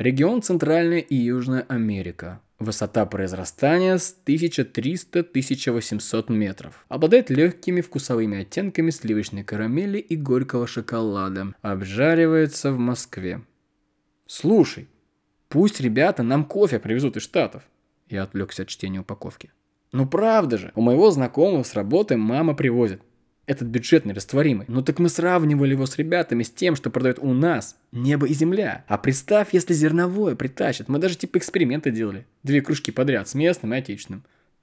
Регион 0.00 0.40
Центральная 0.40 1.00
и 1.00 1.14
Южная 1.14 1.66
Америка. 1.68 2.40
Высота 2.58 3.04
произрастания 3.04 3.98
с 3.98 4.16
1300-1800 4.24 6.32
метров. 6.32 6.86
Обладает 6.88 7.28
легкими 7.28 7.82
вкусовыми 7.82 8.40
оттенками 8.40 8.88
сливочной 8.88 9.44
карамели 9.44 9.98
и 9.98 10.16
горького 10.16 10.66
шоколада. 10.66 11.54
Обжаривается 11.60 12.72
в 12.72 12.78
Москве. 12.78 13.42
Слушай, 14.26 14.88
пусть 15.50 15.82
ребята 15.82 16.22
нам 16.22 16.46
кофе 16.46 16.78
привезут 16.78 17.18
из 17.18 17.22
Штатов. 17.22 17.64
Я 18.08 18.22
отвлекся 18.22 18.62
от 18.62 18.68
чтения 18.68 19.00
упаковки. 19.00 19.50
Ну 19.92 20.08
правда 20.08 20.56
же, 20.56 20.72
у 20.76 20.80
моего 20.80 21.10
знакомого 21.10 21.62
с 21.62 21.74
работы 21.74 22.16
мама 22.16 22.54
привозит 22.54 23.02
этот 23.50 23.66
бюджет 23.66 24.04
нерастворимый. 24.04 24.64
Ну 24.68 24.80
так 24.80 25.00
мы 25.00 25.08
сравнивали 25.08 25.72
его 25.72 25.84
с 25.84 25.98
ребятами, 25.98 26.44
с 26.44 26.50
тем, 26.50 26.76
что 26.76 26.88
продают 26.88 27.18
у 27.18 27.32
нас. 27.34 27.76
Небо 27.90 28.28
и 28.28 28.32
земля. 28.32 28.84
А 28.86 28.96
представь, 28.96 29.48
если 29.52 29.74
зерновое 29.74 30.36
притащат. 30.36 30.88
Мы 30.88 31.00
даже 31.00 31.16
типа 31.16 31.38
эксперименты 31.38 31.90
делали. 31.90 32.26
Две 32.44 32.62
кружки 32.62 32.92
подряд, 32.92 33.28
с 33.28 33.34
местным 33.34 33.74
и 33.74 33.78
отечественным. 33.78 34.22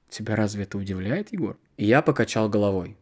Тебя 0.09 0.37
разве 0.37 0.63
это 0.63 0.77
удивляет, 0.77 1.33
Егор? 1.33 1.57
Я 1.77 2.01
покачал 2.01 2.47
головой. 2.47 2.95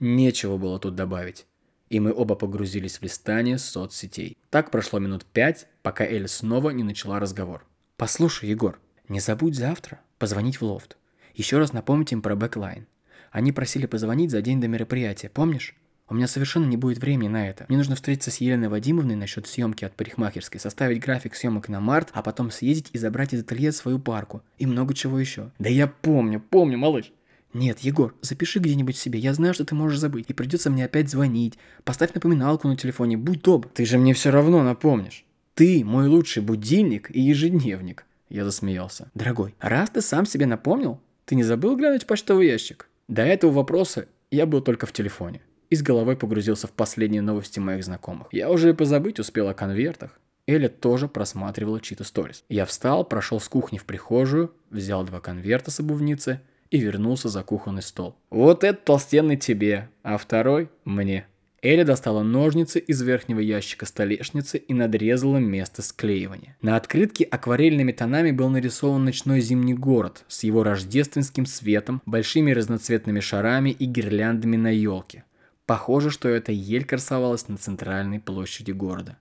Нечего 0.00 0.56
было 0.56 0.80
тут 0.80 0.96
добавить. 0.96 1.46
И 1.88 2.00
мы 2.00 2.12
оба 2.12 2.34
погрузились 2.34 2.98
в 2.98 3.02
листание 3.04 3.58
соцсетей. 3.58 4.36
Так 4.50 4.72
прошло 4.72 4.98
минут 4.98 5.24
пять, 5.24 5.68
пока 5.82 6.04
Эль 6.04 6.26
снова 6.26 6.70
не 6.70 6.82
начала 6.82 7.20
разговор. 7.20 7.64
«Послушай, 7.96 8.50
Егор, 8.50 8.80
не 9.08 9.20
забудь 9.20 9.54
завтра 9.54 10.00
позвонить 10.18 10.60
в 10.60 10.64
лофт. 10.64 10.96
Еще 11.34 11.58
раз 11.58 11.72
напомнить 11.72 12.12
им 12.12 12.22
про 12.22 12.34
бэклайн. 12.34 12.88
Они 13.30 13.52
просили 13.52 13.86
позвонить 13.86 14.30
за 14.30 14.42
день 14.42 14.60
до 14.60 14.68
мероприятия, 14.68 15.28
помнишь? 15.28 15.76
У 16.10 16.14
меня 16.14 16.26
совершенно 16.26 16.64
не 16.64 16.78
будет 16.78 16.98
времени 16.98 17.28
на 17.28 17.48
это. 17.48 17.66
Мне 17.68 17.76
нужно 17.76 17.94
встретиться 17.94 18.30
с 18.30 18.38
Еленой 18.38 18.68
Вадимовной 18.68 19.14
насчет 19.14 19.46
съемки 19.46 19.84
от 19.84 19.94
парикмахерской, 19.94 20.58
составить 20.58 21.00
график 21.00 21.34
съемок 21.34 21.68
на 21.68 21.80
март, 21.80 22.08
а 22.14 22.22
потом 22.22 22.50
съездить 22.50 22.88
и 22.94 22.98
забрать 22.98 23.34
из 23.34 23.42
ателье 23.42 23.72
свою 23.72 23.98
парку. 23.98 24.42
И 24.56 24.64
много 24.64 24.94
чего 24.94 25.18
еще. 25.18 25.50
Да 25.58 25.68
я 25.68 25.86
помню, 25.86 26.40
помню, 26.40 26.78
малыш. 26.78 27.12
Нет, 27.52 27.80
Егор, 27.80 28.14
запиши 28.22 28.58
где-нибудь 28.58 28.96
себе. 28.96 29.18
Я 29.18 29.34
знаю, 29.34 29.52
что 29.52 29.66
ты 29.66 29.74
можешь 29.74 29.98
забыть. 29.98 30.26
И 30.28 30.32
придется 30.32 30.70
мне 30.70 30.84
опять 30.84 31.10
звонить. 31.10 31.58
Поставь 31.84 32.14
напоминалку 32.14 32.68
на 32.68 32.76
телефоне. 32.76 33.16
Будь 33.16 33.42
добр. 33.42 33.68
Ты 33.68 33.84
же 33.84 33.98
мне 33.98 34.14
все 34.14 34.30
равно 34.30 34.62
напомнишь. 34.62 35.24
Ты 35.54 35.84
мой 35.84 36.08
лучший 36.08 36.42
будильник 36.42 37.10
и 37.14 37.20
ежедневник. 37.20 38.06
Я 38.28 38.44
засмеялся. 38.44 39.10
Дорогой, 39.14 39.54
раз 39.60 39.90
ты 39.90 40.02
сам 40.02 40.26
себе 40.26 40.46
напомнил, 40.46 41.00
ты 41.24 41.34
не 41.34 41.42
забыл 41.42 41.76
глянуть 41.76 42.04
в 42.04 42.06
почтовый 42.06 42.46
ящик? 42.46 42.88
До 43.08 43.22
этого 43.22 43.50
вопроса 43.50 44.06
я 44.30 44.46
был 44.46 44.60
только 44.60 44.86
в 44.86 44.92
телефоне 44.92 45.40
и 45.70 45.76
с 45.76 45.82
головой 45.82 46.16
погрузился 46.16 46.66
в 46.66 46.72
последние 46.72 47.22
новости 47.22 47.58
моих 47.58 47.84
знакомых. 47.84 48.28
Я 48.32 48.50
уже 48.50 48.70
и 48.70 48.74
позабыть 48.74 49.18
успел 49.18 49.48
о 49.48 49.54
конвертах. 49.54 50.18
Эля 50.46 50.68
тоже 50.68 51.08
просматривала 51.08 51.80
чьи-то 51.80 52.04
сторис. 52.04 52.44
Я 52.48 52.64
встал, 52.64 53.04
прошел 53.04 53.38
с 53.38 53.48
кухни 53.48 53.76
в 53.76 53.84
прихожую, 53.84 54.52
взял 54.70 55.04
два 55.04 55.20
конверта 55.20 55.70
с 55.70 55.80
обувницы 55.80 56.40
и 56.70 56.78
вернулся 56.78 57.28
за 57.28 57.42
кухонный 57.42 57.82
стол. 57.82 58.16
Вот 58.30 58.64
этот 58.64 58.84
толстенный 58.84 59.36
тебе, 59.36 59.90
а 60.02 60.16
второй 60.16 60.70
мне. 60.84 61.26
Эля 61.60 61.84
достала 61.84 62.22
ножницы 62.22 62.78
из 62.78 63.02
верхнего 63.02 63.40
ящика 63.40 63.84
столешницы 63.84 64.58
и 64.58 64.72
надрезала 64.74 65.38
место 65.38 65.82
склеивания. 65.82 66.56
На 66.62 66.76
открытке 66.76 67.24
акварельными 67.24 67.90
тонами 67.90 68.30
был 68.30 68.48
нарисован 68.48 69.04
ночной 69.04 69.40
зимний 69.40 69.74
город 69.74 70.24
с 70.28 70.44
его 70.44 70.62
рождественским 70.62 71.46
светом, 71.46 72.00
большими 72.06 72.52
разноцветными 72.52 73.18
шарами 73.18 73.70
и 73.70 73.86
гирляндами 73.86 74.56
на 74.56 74.68
елке. 74.68 75.24
Похоже, 75.66 76.10
что 76.10 76.28
эта 76.28 76.52
ель 76.52 76.84
красовалась 76.84 77.48
на 77.48 77.56
центральной 77.56 78.20
площади 78.20 78.70
города. 78.70 79.18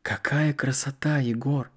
Какая 0.00 0.54
красота, 0.54 1.18
Егор! 1.18 1.70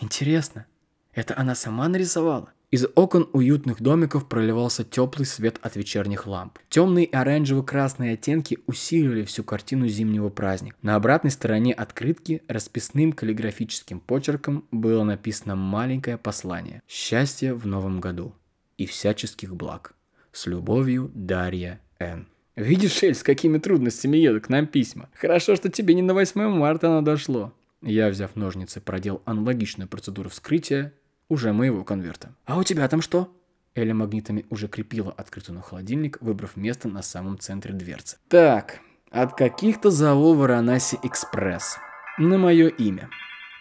Интересно, 0.00 0.64
это 1.12 1.36
она 1.36 1.54
сама 1.54 1.88
нарисовала? 1.88 2.52
Из 2.72 2.84
окон 2.96 3.28
уютных 3.32 3.80
домиков 3.80 4.28
проливался 4.28 4.82
теплый 4.82 5.24
свет 5.24 5.60
от 5.62 5.76
вечерних 5.76 6.26
ламп. 6.26 6.58
Темные 6.68 7.06
оранжево-красные 7.06 8.14
оттенки 8.14 8.58
усиливали 8.66 9.22
всю 9.22 9.44
картину 9.44 9.86
зимнего 9.86 10.30
праздника. 10.30 10.76
На 10.82 10.96
обратной 10.96 11.30
стороне 11.30 11.72
открытки 11.72 12.42
расписным 12.48 13.12
каллиграфическим 13.12 14.00
почерком 14.00 14.64
было 14.72 15.04
написано 15.04 15.54
маленькое 15.54 16.18
послание 16.18 16.82
«Счастье 16.88 17.54
в 17.54 17.68
новом 17.68 18.00
году 18.00 18.34
и 18.78 18.86
всяческих 18.86 19.54
благ. 19.54 19.94
С 20.32 20.46
любовью, 20.46 21.12
Дарья 21.14 21.80
Н». 22.00 22.26
Видишь, 22.56 23.00
Эль, 23.04 23.14
с 23.14 23.22
какими 23.22 23.58
трудностями 23.58 24.16
едут 24.16 24.46
к 24.46 24.48
нам 24.48 24.66
письма. 24.66 25.08
Хорошо, 25.14 25.54
что 25.54 25.68
тебе 25.68 25.94
не 25.94 26.02
на 26.02 26.14
8 26.14 26.48
марта 26.48 26.88
оно 26.88 27.02
дошло. 27.02 27.52
Я, 27.80 28.08
взяв 28.08 28.34
ножницы, 28.34 28.80
проделал 28.80 29.22
аналогичную 29.24 29.88
процедуру 29.88 30.30
вскрытия 30.30 30.92
уже 31.28 31.52
моего 31.52 31.84
конверта. 31.84 32.34
А 32.44 32.58
у 32.58 32.62
тебя 32.62 32.88
там 32.88 33.02
что? 33.02 33.32
Эля 33.74 33.94
магнитами 33.94 34.46
уже 34.50 34.68
крепила 34.68 35.12
открытую 35.12 35.56
на 35.56 35.62
холодильник, 35.62 36.18
выбрав 36.20 36.56
место 36.56 36.88
на 36.88 37.02
самом 37.02 37.38
центре 37.38 37.74
дверцы. 37.74 38.16
Так, 38.28 38.80
от 39.10 39.34
каких-то 39.34 39.90
ЗАО 39.90 40.34
Варанаси 40.34 40.98
Экспресс. 41.02 41.78
На 42.18 42.38
мое 42.38 42.68
имя. 42.68 43.10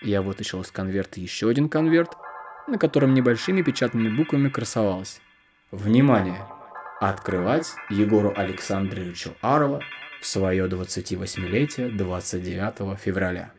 Я 0.02 0.22
вытащил 0.22 0.62
из 0.62 0.72
конверта 0.72 1.20
еще 1.20 1.50
один 1.50 1.68
конверт, 1.68 2.16
на 2.68 2.78
котором 2.78 3.14
небольшими 3.14 3.62
печатными 3.62 4.16
буквами 4.16 4.50
красовалось. 4.50 5.20
Внимание! 5.72 6.48
открывать 7.00 7.74
Егору 7.90 8.34
Александровичу 8.36 9.36
Арова 9.42 9.82
в 10.22 10.26
свое 10.26 10.68
28-летие 10.68 11.96
29 11.96 13.00
февраля. 13.00 13.52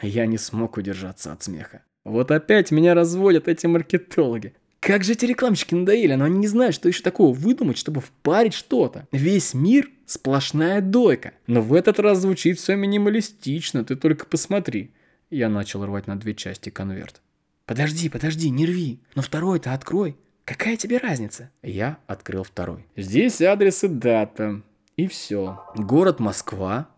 Я 0.00 0.26
не 0.26 0.38
смог 0.38 0.76
удержаться 0.76 1.32
от 1.32 1.42
смеха. 1.42 1.82
Вот 2.04 2.30
опять 2.30 2.70
меня 2.70 2.94
разводят 2.94 3.48
эти 3.48 3.66
маркетологи. 3.66 4.54
Как 4.80 5.04
же 5.04 5.12
эти 5.12 5.26
рекламщики 5.26 5.74
надоели, 5.74 6.14
но 6.14 6.24
они 6.24 6.38
не 6.38 6.48
знают, 6.48 6.74
что 6.74 6.88
еще 6.88 7.02
такого 7.02 7.32
выдумать, 7.32 7.78
чтобы 7.78 8.00
впарить 8.00 8.54
что-то. 8.54 9.06
Весь 9.12 9.54
мир 9.54 9.88
сплошная 10.06 10.80
дойка. 10.80 11.34
Но 11.46 11.62
в 11.62 11.72
этот 11.72 12.00
раз 12.00 12.18
звучит 12.18 12.58
все 12.58 12.74
минималистично, 12.74 13.84
ты 13.84 13.94
только 13.94 14.26
посмотри. 14.26 14.90
Я 15.30 15.48
начал 15.48 15.86
рвать 15.86 16.08
на 16.08 16.18
две 16.18 16.34
части 16.34 16.68
конверт. 16.70 17.22
Подожди, 17.64 18.08
подожди, 18.08 18.50
не 18.50 18.66
рви. 18.66 18.98
Но 19.14 19.22
второй-то 19.22 19.72
открой. 19.72 20.16
Какая 20.44 20.76
тебе 20.76 20.98
разница? 20.98 21.50
Я 21.62 21.98
открыл 22.08 22.42
второй. 22.42 22.84
Здесь 22.96 23.40
адрес 23.40 23.84
и 23.84 23.88
дата. 23.88 24.62
И 24.96 25.06
все. 25.06 25.60
Город 25.76 26.18
Москва, 26.18 26.88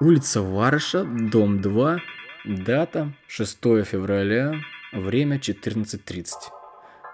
улица 0.00 0.40
Варыша, 0.40 1.04
дом 1.04 1.60
2, 1.60 1.98
дата 2.44 3.12
6 3.28 3.58
февраля, 3.84 4.54
время 4.92 5.36
14.30. 5.36 6.26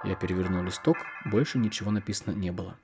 Я 0.05 0.15
перевернул 0.15 0.63
листок, 0.63 0.97
больше 1.27 1.59
ничего 1.59 1.91
написано 1.91 2.35
не 2.35 2.51
было. 2.51 2.77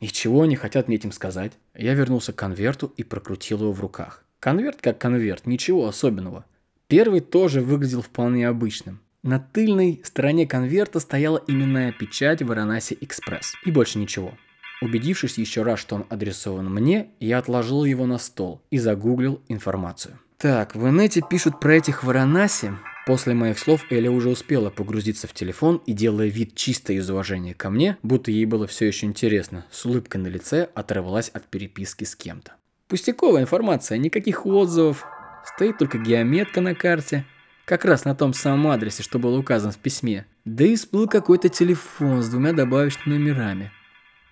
И 0.00 0.08
чего 0.08 0.42
они 0.42 0.56
хотят 0.56 0.88
мне 0.88 0.96
этим 0.96 1.12
сказать? 1.12 1.52
Я 1.74 1.94
вернулся 1.94 2.32
к 2.32 2.36
конверту 2.36 2.92
и 2.96 3.02
прокрутил 3.02 3.60
его 3.60 3.72
в 3.72 3.80
руках. 3.80 4.24
Конверт 4.40 4.80
как 4.82 4.98
конверт, 4.98 5.46
ничего 5.46 5.86
особенного. 5.86 6.44
Первый 6.86 7.20
тоже 7.20 7.62
выглядел 7.62 8.02
вполне 8.02 8.46
обычным. 8.46 9.00
На 9.22 9.38
тыльной 9.38 10.02
стороне 10.04 10.46
конверта 10.46 11.00
стояла 11.00 11.42
именная 11.46 11.92
печать 11.92 12.42
Варанаси 12.42 12.98
Экспресс. 13.00 13.54
И 13.64 13.70
больше 13.70 13.98
ничего. 13.98 14.34
Убедившись 14.82 15.38
еще 15.38 15.62
раз, 15.62 15.80
что 15.80 15.94
он 15.94 16.04
адресован 16.10 16.68
мне, 16.70 17.08
я 17.20 17.38
отложил 17.38 17.86
его 17.86 18.04
на 18.04 18.18
стол 18.18 18.60
и 18.70 18.76
загуглил 18.76 19.40
информацию. 19.48 20.18
Так, 20.38 20.74
в 20.74 20.88
инете 20.88 21.22
пишут 21.28 21.60
про 21.60 21.76
этих 21.76 22.04
Варанаси. 22.04 22.72
После 23.06 23.34
моих 23.34 23.58
слов 23.58 23.84
Эля 23.90 24.10
уже 24.10 24.30
успела 24.30 24.70
погрузиться 24.70 25.26
в 25.26 25.34
телефон 25.34 25.82
и, 25.86 25.92
делая 25.92 26.28
вид 26.28 26.54
чисто 26.54 26.92
из 26.92 27.08
уважения 27.10 27.54
ко 27.54 27.70
мне, 27.70 27.98
будто 28.02 28.30
ей 28.30 28.46
было 28.46 28.66
все 28.66 28.86
еще 28.86 29.06
интересно, 29.06 29.66
с 29.70 29.84
улыбкой 29.84 30.18
на 30.18 30.28
лице 30.28 30.70
оторвалась 30.74 31.28
от 31.28 31.44
переписки 31.46 32.04
с 32.04 32.16
кем-то. 32.16 32.54
Пустяковая 32.88 33.42
информация, 33.42 33.98
никаких 33.98 34.46
отзывов, 34.46 35.04
стоит 35.44 35.78
только 35.78 35.98
геометка 35.98 36.60
на 36.60 36.74
карте– 36.74 37.26
как 37.64 37.84
раз 37.86 38.04
на 38.04 38.14
том 38.14 38.34
самом 38.34 38.68
адресе, 38.68 39.02
что 39.02 39.18
было 39.18 39.38
указано 39.38 39.72
в 39.72 39.78
письме. 39.78 40.26
Да 40.44 40.64
и 40.64 40.76
всплыл 40.76 41.08
какой-то 41.08 41.48
телефон 41.48 42.22
с 42.22 42.28
двумя 42.28 42.52
добавочными 42.52 43.16
номерами. 43.16 43.72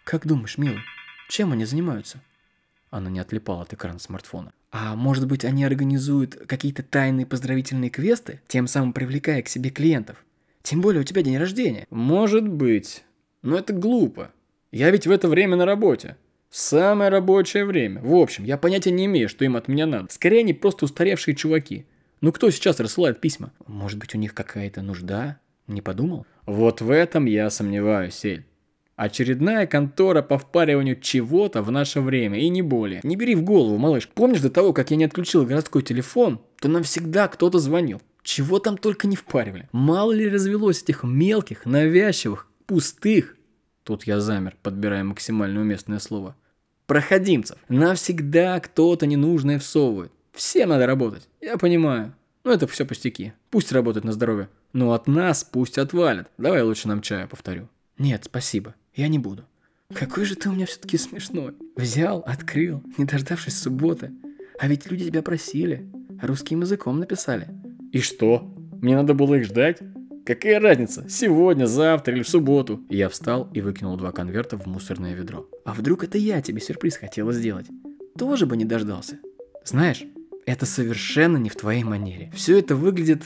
Как 0.05 0.27
думаешь, 0.27 0.59
милый, 0.59 0.81
чем 1.29 1.53
они 1.53 1.65
занимаются? 1.65 2.21
Она 2.91 3.09
не 3.09 3.21
отлипала 3.21 3.63
от 3.63 3.73
экрана 3.73 3.99
смартфона. 3.99 4.53
А 4.73 4.97
может 4.97 5.27
быть, 5.27 5.45
они 5.45 5.65
организуют 5.65 6.35
какие-то 6.35 6.83
тайные 6.83 7.27
поздравительные 7.27 7.91
квесты, 7.91 8.41
тем 8.49 8.67
самым 8.67 8.95
привлекая 8.95 9.43
к 9.43 9.49
себе 9.49 9.69
клиентов? 9.69 10.25
Тем 10.63 10.81
более 10.81 11.03
у 11.03 11.05
тебя 11.05 11.23
день 11.23 11.37
рождения. 11.37 11.87
Может 11.91 12.49
быть. 12.49 13.05
Но 13.43 13.59
это 13.59 13.75
глупо. 13.75 14.33
Я 14.71 14.91
ведь 14.91 15.07
в 15.07 15.11
это 15.11 15.29
время 15.29 15.57
на 15.57 15.67
работе. 15.67 16.17
Самое 16.49 17.11
рабочее 17.11 17.67
время. 17.67 18.01
В 18.01 18.15
общем, 18.15 18.45
я 18.45 18.57
понятия 18.57 18.91
не 18.91 19.05
имею, 19.05 19.29
что 19.29 19.45
им 19.45 19.57
от 19.57 19.69
меня 19.69 19.85
надо. 19.85 20.07
Скорее, 20.11 20.41
они 20.41 20.55
просто 20.55 20.87
устаревшие 20.87 21.35
чуваки. 21.35 21.85
Ну 22.23 22.33
кто 22.33 22.51
сейчас 22.51 22.81
рассылает 22.81 23.21
письма? 23.21 23.53
Может 23.67 23.99
быть, 23.99 24.15
у 24.15 24.19
них 24.19 24.33
какая-то 24.33 24.81
нужда? 24.81 25.39
Не 25.67 25.83
подумал? 25.83 26.25
Вот 26.47 26.81
в 26.81 26.91
этом 26.91 27.27
я 27.27 27.51
сомневаюсь, 27.51 28.25
Эль. 28.25 28.47
Очередная 28.97 29.67
контора 29.67 30.23
по 30.23 30.39
впариванию 30.39 31.01
чего-то 31.01 31.63
в 31.63 31.71
наше 31.71 32.01
время, 32.01 32.39
и 32.39 32.49
не 32.49 32.63
более. 32.63 33.01
Не 33.03 33.17
бери 33.17 33.35
в 33.35 33.43
голову, 33.43 33.79
малыш. 33.79 34.09
Помнишь, 34.09 34.41
до 34.41 34.51
того, 34.51 34.73
как 34.73 34.91
я 34.91 34.97
не 34.97 35.05
отключил 35.05 35.47
городской 35.47 35.83
телефон, 35.83 36.41
то 36.61 36.69
нам 36.69 36.83
всегда 36.83 37.29
кто-то 37.29 37.59
звонил. 37.59 38.03
Чего 38.23 38.59
там 38.59 38.77
только 38.77 39.09
не 39.09 39.17
впаривали. 39.17 39.69
Мало 39.73 40.13
ли 40.13 40.29
развелось 40.29 40.83
этих 40.83 41.05
мелких, 41.05 41.65
навязчивых, 41.67 42.47
пустых. 42.67 43.37
Тут 43.83 44.05
я 44.05 44.21
замер, 44.21 44.57
подбирая 44.63 45.03
максимально 45.03 45.63
уместное 45.63 45.99
слово. 45.99 46.37
Проходимцев. 46.87 47.59
Навсегда 47.69 48.61
кто-то 48.61 49.07
ненужное 49.07 49.59
всовывает. 49.59 50.13
Всем 50.33 50.69
надо 50.69 50.87
работать. 50.87 51.29
Я 51.41 51.57
понимаю. 51.57 52.15
Но 52.45 52.53
это 52.53 52.67
все 52.67 52.85
пустяки. 52.85 53.33
Пусть 53.51 53.73
работают 53.73 54.05
на 54.05 54.13
здоровье. 54.13 54.49
Но 54.73 54.93
от 54.93 55.07
нас 55.07 55.45
пусть 55.45 55.79
отвалят. 55.79 56.31
Давай 56.39 56.63
лучше 56.63 56.89
нам 56.89 57.03
чая, 57.03 57.27
повторю. 57.27 57.69
Нет, 57.99 58.25
спасибо. 58.25 58.75
Я 58.95 59.09
не 59.09 59.19
буду. 59.19 59.45
Какой 59.95 60.25
же 60.25 60.37
ты 60.37 60.49
у 60.49 60.53
меня 60.53 60.67
все-таки 60.67 60.99
смешной. 60.99 61.55
Взял, 61.77 62.23
открыл, 62.27 62.83
не 62.99 63.05
дождавшись 63.05 63.59
субботы. 63.59 64.11
А 64.59 64.69
ведь 64.69 64.91
люди 64.91 65.07
тебя 65.07 65.23
просили. 65.23 65.91
Русским 66.21 66.61
языком 66.61 66.99
написали. 66.99 67.49
И 67.93 68.01
что? 68.01 68.55
Мне 68.81 68.97
надо 68.97 69.15
было 69.15 69.35
их 69.35 69.45
ждать? 69.45 69.79
Какая 70.25 70.61
разница, 70.61 71.09
сегодня, 71.09 71.67
завтра 71.67 72.15
или 72.15 72.23
в 72.23 72.29
субботу? 72.29 72.81
Я 72.89 73.09
встал 73.09 73.51
и 73.53 73.61
выкинул 73.61 73.97
два 73.97 74.13
конверта 74.13 74.57
в 74.57 74.67
мусорное 74.67 75.15
ведро. 75.15 75.49
А 75.65 75.73
вдруг 75.73 76.05
это 76.05 76.17
я 76.17 76.41
тебе 76.41 76.61
сюрприз 76.61 76.97
хотела 76.97 77.33
сделать? 77.33 77.67
Тоже 78.17 78.47
бы 78.47 78.57
не 78.57 78.65
дождался. 78.65 79.19
Знаешь, 79.65 80.05
это 80.47 80.65
совершенно 80.65 81.39
не 81.39 81.49
в 81.49 81.57
твоей 81.57 81.83
манере. 81.83 82.31
Все 82.35 82.59
это 82.59 82.77
выглядит 82.77 83.25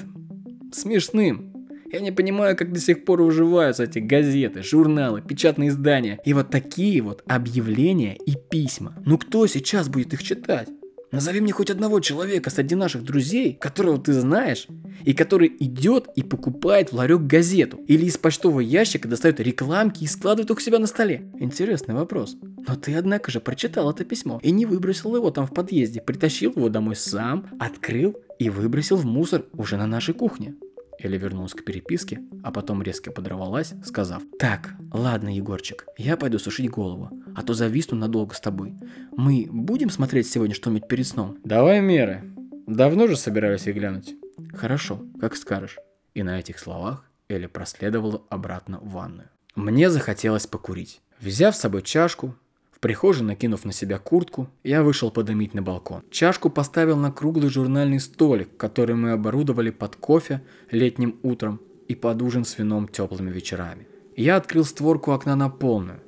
смешным. 0.72 1.52
Я 1.92 2.00
не 2.00 2.10
понимаю, 2.10 2.56
как 2.56 2.72
до 2.72 2.80
сих 2.80 3.04
пор 3.04 3.20
уживаются 3.20 3.84
эти 3.84 4.00
газеты, 4.00 4.62
журналы, 4.62 5.22
печатные 5.22 5.68
издания 5.68 6.18
и 6.24 6.34
вот 6.34 6.50
такие 6.50 7.00
вот 7.00 7.22
объявления 7.26 8.16
и 8.26 8.34
письма. 8.34 8.94
Ну 9.04 9.18
кто 9.18 9.46
сейчас 9.46 9.88
будет 9.88 10.12
их 10.12 10.22
читать? 10.22 10.68
Назови 11.12 11.40
мне 11.40 11.52
хоть 11.52 11.70
одного 11.70 12.00
человека 12.00 12.50
среди 12.50 12.74
наших 12.74 13.04
друзей, 13.04 13.54
которого 13.54 13.98
ты 13.98 14.12
знаешь, 14.12 14.66
и 15.04 15.14
который 15.14 15.54
идет 15.60 16.08
и 16.16 16.22
покупает 16.22 16.90
в 16.90 16.96
ларек 16.96 17.22
газету. 17.22 17.78
Или 17.86 18.06
из 18.06 18.18
почтового 18.18 18.60
ящика 18.60 19.06
достает 19.06 19.38
рекламки 19.38 20.02
и 20.02 20.08
складывает 20.08 20.50
их 20.50 20.56
у 20.56 20.60
себя 20.60 20.80
на 20.80 20.86
столе. 20.86 21.30
Интересный 21.38 21.94
вопрос. 21.94 22.36
Но 22.68 22.74
ты, 22.74 22.94
однако 22.96 23.30
же, 23.30 23.40
прочитал 23.40 23.90
это 23.90 24.04
письмо 24.04 24.40
и 24.42 24.50
не 24.50 24.66
выбросил 24.66 25.14
его 25.14 25.30
там 25.30 25.46
в 25.46 25.54
подъезде. 25.54 26.00
Притащил 26.00 26.52
его 26.56 26.68
домой 26.68 26.96
сам, 26.96 27.46
открыл 27.60 28.16
и 28.40 28.50
выбросил 28.50 28.96
в 28.96 29.06
мусор 29.06 29.44
уже 29.52 29.76
на 29.76 29.86
нашей 29.86 30.12
кухне. 30.12 30.56
Эля 30.98 31.18
вернулась 31.18 31.54
к 31.54 31.64
переписке, 31.64 32.20
а 32.42 32.50
потом 32.50 32.82
резко 32.82 33.10
подорвалась, 33.10 33.74
сказав, 33.84 34.22
«Так, 34.38 34.74
ладно, 34.92 35.34
Егорчик, 35.34 35.86
я 35.98 36.16
пойду 36.16 36.38
сушить 36.38 36.70
голову, 36.70 37.10
а 37.34 37.42
то 37.42 37.54
зависну 37.54 37.96
надолго 37.96 38.34
с 38.34 38.40
тобой. 38.40 38.74
Мы 39.12 39.46
будем 39.50 39.90
смотреть 39.90 40.28
сегодня 40.28 40.54
что-нибудь 40.54 40.88
перед 40.88 41.06
сном?» 41.06 41.38
«Давай 41.44 41.80
меры. 41.80 42.22
Давно 42.66 43.06
же 43.06 43.16
собирались 43.16 43.66
их 43.66 43.74
глянуть?» 43.74 44.14
«Хорошо, 44.54 45.02
как 45.20 45.36
скажешь». 45.36 45.78
И 46.14 46.22
на 46.22 46.38
этих 46.38 46.58
словах 46.58 47.04
Эля 47.28 47.48
проследовала 47.48 48.22
обратно 48.30 48.78
в 48.78 48.90
ванную. 48.90 49.28
Мне 49.54 49.90
захотелось 49.90 50.46
покурить. 50.46 51.00
Взяв 51.20 51.56
с 51.56 51.60
собой 51.60 51.82
чашку, 51.82 52.34
в 52.76 52.80
прихожей, 52.80 53.24
накинув 53.24 53.64
на 53.64 53.72
себя 53.72 53.98
куртку, 53.98 54.50
я 54.62 54.82
вышел 54.82 55.10
подымить 55.10 55.54
на 55.54 55.62
балкон. 55.62 56.02
Чашку 56.10 56.50
поставил 56.50 56.98
на 56.98 57.10
круглый 57.10 57.48
журнальный 57.48 57.98
столик, 58.00 58.54
который 58.58 58.94
мы 58.94 59.12
оборудовали 59.12 59.70
под 59.70 59.96
кофе 59.96 60.42
летним 60.70 61.18
утром 61.22 61.58
и 61.88 61.94
под 61.94 62.20
ужин 62.20 62.44
с 62.44 62.58
вином 62.58 62.86
теплыми 62.88 63.30
вечерами. 63.30 63.88
Я 64.14 64.36
открыл 64.36 64.62
створку 64.66 65.12
окна 65.12 65.36
на 65.36 65.48
полную. 65.48 66.00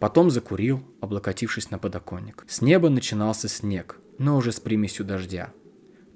Потом 0.00 0.32
закурил, 0.32 0.82
облокотившись 1.00 1.70
на 1.70 1.78
подоконник. 1.78 2.44
С 2.48 2.62
неба 2.62 2.88
начинался 2.88 3.46
снег, 3.48 4.00
но 4.18 4.38
уже 4.38 4.50
с 4.50 4.58
примесью 4.58 5.04
дождя. 5.04 5.52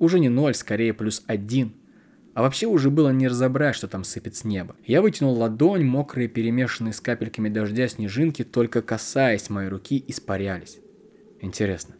Уже 0.01 0.19
не 0.19 0.29
ноль, 0.29 0.57
скорее 0.57 0.95
плюс 0.95 1.23
один, 1.29 1.75
а 2.35 2.43
вообще 2.43 2.67
уже 2.67 2.91
было 2.91 3.11
не 3.11 3.29
разобрать, 3.29 3.77
что 3.77 3.89
там 3.89 4.05
сыпет 4.05 4.37
с 4.37 4.45
неба. 4.45 4.77
Я 4.85 5.03
вытянул 5.03 5.37
ладонь, 5.39 5.85
мокрые, 5.85 6.29
перемешанные 6.29 6.93
с 6.93 7.01
капельками 7.01 7.49
дождя 7.49 7.89
снежинки, 7.89 8.45
только 8.45 8.83
касаясь 8.83 9.51
моей 9.51 9.69
руки, 9.69 10.03
испарялись. 10.09 10.79
Интересно, 11.41 11.97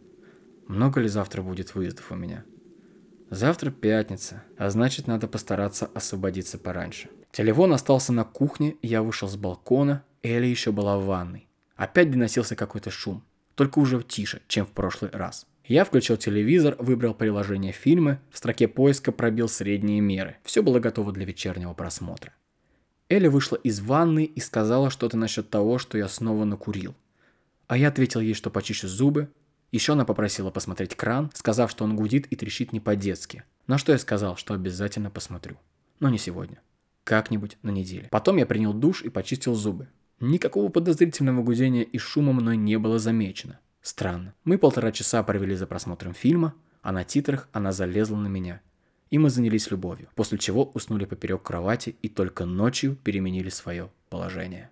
много 0.67 1.01
ли 1.01 1.07
завтра 1.07 1.41
будет 1.41 1.75
выездов 1.75 2.11
у 2.11 2.15
меня? 2.15 2.43
Завтра 3.29 3.71
пятница, 3.71 4.43
а 4.57 4.69
значит 4.69 5.07
надо 5.07 5.27
постараться 5.27 5.89
освободиться 5.93 6.57
пораньше. 6.57 7.09
Телефон 7.31 7.73
остался 7.73 8.13
на 8.13 8.23
кухне, 8.23 8.75
я 8.81 9.01
вышел 9.01 9.27
с 9.27 9.35
балкона, 9.35 10.03
Элли 10.21 10.45
еще 10.45 10.71
была 10.71 10.97
в 10.97 11.05
ванной. 11.05 11.47
Опять 11.75 12.11
доносился 12.11 12.55
какой-то 12.55 12.91
шум, 12.91 13.23
только 13.55 13.79
уже 13.79 14.01
тише, 14.03 14.41
чем 14.47 14.65
в 14.65 14.71
прошлый 14.71 15.11
раз. 15.11 15.47
Я 15.65 15.85
включил 15.85 16.17
телевизор, 16.17 16.75
выбрал 16.77 17.13
приложение 17.13 17.71
фильмы, 17.71 18.19
в 18.31 18.37
строке 18.37 18.67
поиска 18.67 19.13
пробил 19.13 19.47
средние 19.47 20.01
меры. 20.01 20.35
Все 20.43 20.61
было 20.61 20.79
готово 20.79 21.13
для 21.13 21.25
вечернего 21.25 21.73
просмотра. 21.73 22.33
Эля 23.07 23.29
вышла 23.29 23.55
из 23.55 23.79
ванны 23.79 24.25
и 24.25 24.41
сказала 24.41 24.89
что-то 24.89 25.15
насчет 25.15 25.49
того, 25.49 25.77
что 25.77 25.97
я 25.97 26.09
снова 26.09 26.43
накурил. 26.43 26.95
А 27.67 27.77
я 27.77 27.87
ответил 27.87 28.19
ей, 28.19 28.33
что 28.33 28.49
почищу 28.49 28.89
зубы. 28.89 29.29
Еще 29.71 29.93
она 29.93 30.03
попросила 30.03 30.51
посмотреть 30.51 30.95
кран, 30.95 31.31
сказав, 31.33 31.71
что 31.71 31.85
он 31.85 31.95
гудит 31.95 32.27
и 32.27 32.35
трещит 32.35 32.73
не 32.73 32.81
по-детски. 32.81 33.43
На 33.65 33.77
что 33.77 33.93
я 33.93 33.97
сказал, 33.97 34.35
что 34.35 34.53
обязательно 34.53 35.09
посмотрю. 35.09 35.55
Но 36.01 36.09
не 36.09 36.17
сегодня. 36.17 36.61
Как-нибудь 37.05 37.57
на 37.61 37.69
неделе. 37.69 38.09
Потом 38.11 38.35
я 38.35 38.45
принял 38.45 38.73
душ 38.73 39.01
и 39.01 39.09
почистил 39.09 39.55
зубы. 39.55 39.87
Никакого 40.19 40.69
подозрительного 40.69 41.41
гудения 41.41 41.83
и 41.83 41.97
шума 41.97 42.33
мной 42.33 42.57
не 42.57 42.77
было 42.77 42.99
замечено. 42.99 43.59
Странно. 43.83 44.33
Мы 44.45 44.57
полтора 44.57 44.93
часа 44.93 45.21
провели 45.23 45.55
за 45.55 45.67
просмотром 45.67 46.13
фильма, 46.13 46.55
а 46.81 46.93
на 46.93 47.03
титрах 47.03 47.49
она 47.51 47.73
залезла 47.73 48.15
на 48.15 48.27
меня. 48.27 48.61
И 49.09 49.17
мы 49.19 49.29
занялись 49.29 49.69
любовью, 49.69 50.07
после 50.15 50.37
чего 50.37 50.71
уснули 50.73 51.03
поперек 51.03 51.43
кровати 51.43 51.95
и 52.01 52.07
только 52.07 52.45
ночью 52.45 52.95
переменили 52.95 53.49
свое 53.49 53.91
положение. 54.09 54.71